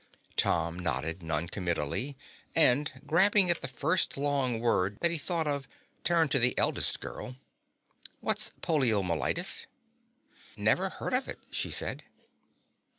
[0.35, 2.17] Tom nodded noncommittally
[2.55, 5.67] and, grabbing at the first long word that he thought of,
[6.03, 7.35] turned to the eldest girl.
[8.19, 9.67] "What's poliomyelitis?"
[10.57, 12.01] "Never heard of it," she said.